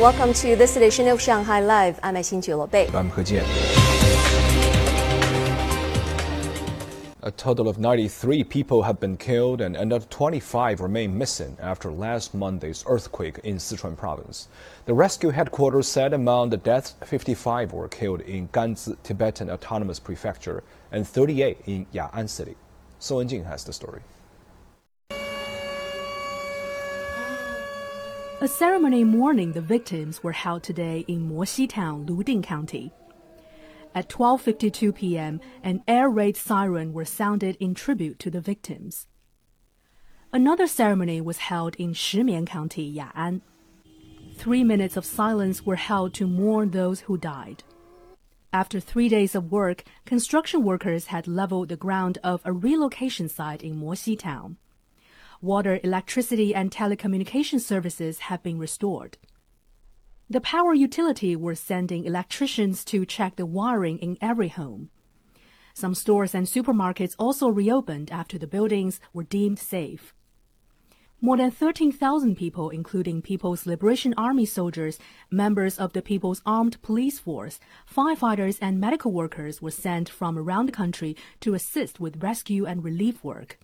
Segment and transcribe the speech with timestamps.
[0.00, 2.00] Welcome to this edition of Shanghai Live.
[2.02, 2.88] I'm Xin Bei.
[2.96, 3.44] I'm He Jian.
[7.22, 12.34] A total of 93 people have been killed and another 25 remain missing after last
[12.34, 14.48] Monday's earthquake in Sichuan province.
[14.86, 20.64] The rescue headquarters said among the deaths, 55 were killed in Ganzi Tibetan Autonomous Prefecture
[20.90, 22.56] and 38 in Ya'an City.
[23.00, 24.00] Song Wenjing has the story.
[28.42, 32.90] A ceremony mourning the victims were held today in Moxi Town, Luding County.
[33.94, 39.06] At 12:52 p.m., an air raid siren was sounded in tribute to the victims.
[40.32, 43.42] Another ceremony was held in Shimian County, Ya'an.
[44.36, 47.62] Three minutes of silence were held to mourn those who died.
[48.54, 53.62] After three days of work, construction workers had leveled the ground of a relocation site
[53.62, 54.56] in Moxi Town
[55.40, 59.18] water, electricity, and telecommunication services have been restored.
[60.28, 64.90] The power utility were sending electricians to check the wiring in every home.
[65.74, 70.14] Some stores and supermarkets also reopened after the buildings were deemed safe.
[71.22, 74.98] More than 13,000 people, including People's Liberation Army soldiers,
[75.30, 77.60] members of the People's Armed Police Force,
[77.92, 82.82] firefighters, and medical workers were sent from around the country to assist with rescue and
[82.82, 83.58] relief work.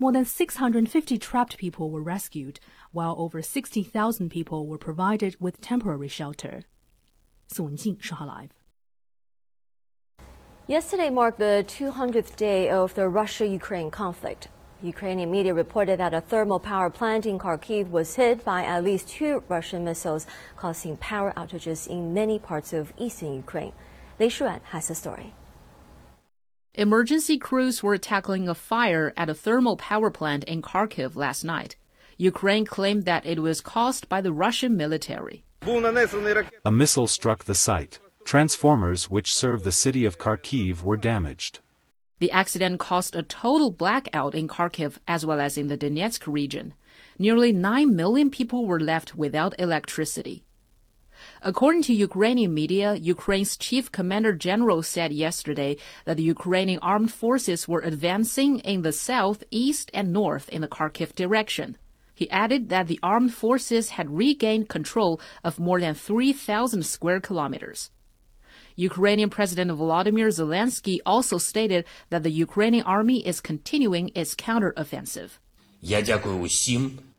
[0.00, 2.58] More than 650 trapped people were rescued,
[2.90, 6.62] while over 60,000 people were provided with temporary shelter.
[7.58, 8.50] Live.
[10.66, 14.48] Yesterday marked the 200th day of the Russia-Ukraine conflict.
[14.82, 19.06] Ukrainian media reported that a thermal power plant in Kharkiv was hit by at least
[19.06, 20.26] two Russian missiles,
[20.56, 23.74] causing power outages in many parts of eastern Ukraine.
[24.18, 25.34] Lei Shuan has the story.
[26.74, 31.74] Emergency crews were tackling a fire at a thermal power plant in Kharkiv last night.
[32.16, 35.42] Ukraine claimed that it was caused by the Russian military.
[35.66, 37.98] A missile struck the site.
[38.24, 41.58] Transformers which serve the city of Kharkiv were damaged.
[42.20, 46.74] The accident caused a total blackout in Kharkiv as well as in the Donetsk region.
[47.18, 50.44] Nearly 9 million people were left without electricity.
[51.42, 57.66] According to Ukrainian media, Ukraine's chief commander general said yesterday that the Ukrainian armed forces
[57.66, 61.76] were advancing in the south, east, and north in the Kharkiv direction.
[62.14, 67.90] He added that the armed forces had regained control of more than 3,000 square kilometers.
[68.76, 75.38] Ukrainian President Volodymyr Zelensky also stated that the Ukrainian army is continuing its counteroffensive.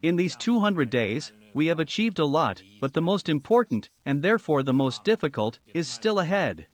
[0.04, 4.64] In these 200 days, we have achieved a lot, but the most important, and therefore
[4.64, 6.68] the most difficult, is still ahead.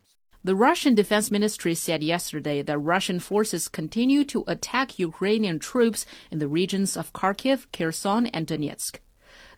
[0.43, 6.39] The Russian Defense Ministry said yesterday that Russian forces continue to attack Ukrainian troops in
[6.39, 8.99] the regions of Kharkiv, Kherson, and Donetsk.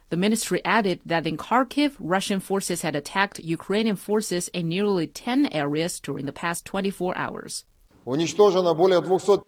[0.10, 5.54] The ministry added that in Kharkiv, Russian forces had attacked Ukrainian forces in nearly 10
[5.54, 7.66] areas during the past 24 hours.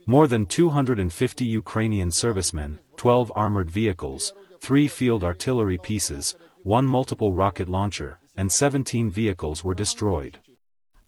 [0.06, 7.68] More than 250 Ukrainian servicemen, 12 armored vehicles, three field artillery pieces, one multiple rocket
[7.68, 10.38] launcher, and 17 vehicles were destroyed.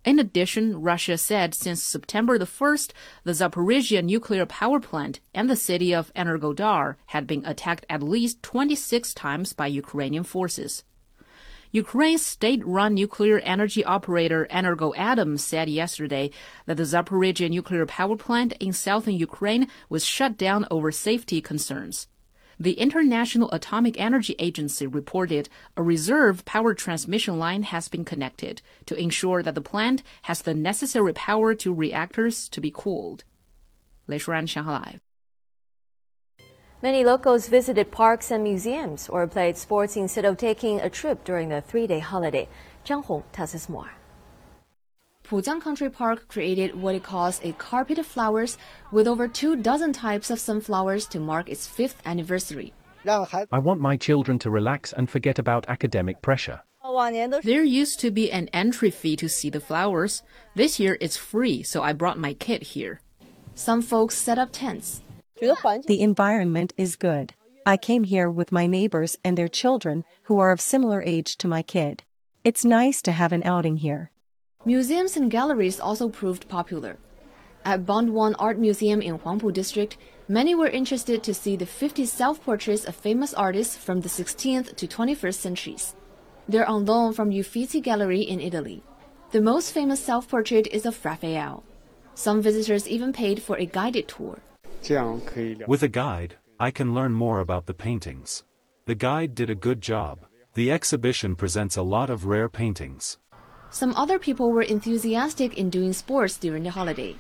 [0.04, 2.92] In addition, Russia said since September the 1st,
[3.24, 8.42] the Zaporizhia nuclear power plant and the city of Energodar had been attacked at least
[8.42, 10.84] 26 times by Ukrainian forces.
[11.72, 16.32] Ukraine's state-run nuclear energy operator Energoatom said yesterday
[16.66, 22.08] that the Zaporizhia nuclear power plant in southern Ukraine was shut down over safety concerns.
[22.60, 28.96] The International Atomic Energy Agency reported a reserve power transmission line has been connected to
[28.96, 33.24] ensure that the plant has the necessary power to reactors to be cooled.
[34.46, 35.00] Shanghai.
[36.84, 41.50] Many locals visited parks and museums or played sports instead of taking a trip during
[41.50, 42.50] the three-day holiday.
[42.86, 43.92] Zhang Hong tells us more.
[45.34, 48.56] Pujiang Country Park created what it calls a carpet of flowers
[48.92, 52.72] with over two dozen types of sunflowers to mark its fifth anniversary.
[53.04, 56.62] I want my children to relax and forget about academic pressure.
[57.42, 60.22] There used to be an entry fee to see the flowers.
[60.54, 63.02] This year it's free, so I brought my kid here.
[63.56, 65.02] Some folks set up tents.
[65.42, 67.34] The environment is good.
[67.66, 71.48] I came here with my neighbors and their children, who are of similar age to
[71.48, 72.04] my kid.
[72.44, 74.12] It's nice to have an outing here.
[74.66, 76.98] Museums and galleries also proved popular.
[77.66, 79.98] At Bund One Art Museum in Huangpu District,
[80.30, 84.88] many were interested to see the 50 self-portraits of famous artists from the 16th to
[84.88, 85.96] 21st centuries.
[86.48, 88.84] They're on loan from Uffizi Gallery in Italy.
[89.32, 91.66] The most famous self-portrait is of Raphael.
[92.16, 94.40] Some visitors even paid for a guided tour.
[95.68, 98.46] With a guide, I can learn more about the paintings.
[98.86, 100.26] The guide did a good job.
[100.54, 103.18] The exhibition presents a lot of rare paintings.
[103.74, 107.16] Some other people were enthusiastic in doing sports during the holiday.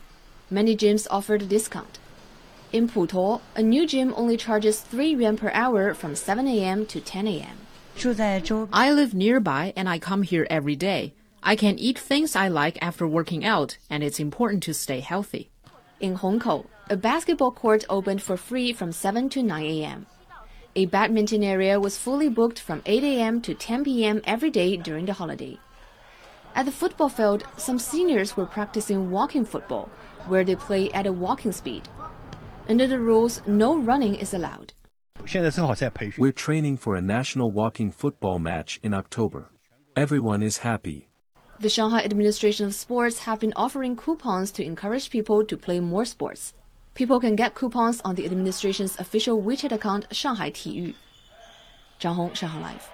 [0.52, 1.98] Many gyms offered a discount.
[2.72, 6.86] In Putuo, a new gym only charges 3 yuan per hour from 7 a.m.
[6.86, 7.58] to 10 a.m.
[8.72, 11.16] I live nearby and I come here every day.
[11.42, 15.50] I can eat things I like after working out, and it's important to stay healthy.
[16.00, 20.06] In Hongkou, a basketball court opened for free from 7 to 9 a.m.
[20.76, 23.42] A badminton area was fully booked from 8 a.m.
[23.42, 24.22] to 10 p.m.
[24.26, 25.58] every day during the holiday.
[26.56, 29.90] At the football field, some seniors were practicing walking football,
[30.28, 31.90] where they play at a walking speed.
[32.70, 34.74] Under the rules, no running is allowed.
[36.18, 39.50] We're training for a national walking football match in October.
[39.96, 41.10] Everyone is happy.
[41.60, 46.06] The Shanghai Administration of Sports have been offering coupons to encourage people to play more
[46.06, 46.54] sports.
[46.94, 50.94] People can get coupons on the administration's official WeChat account Shanghai Tiyu.
[52.00, 52.90] Zhang Hong, Shanghai Live.